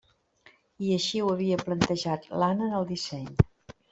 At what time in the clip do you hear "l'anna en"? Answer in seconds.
2.43-2.73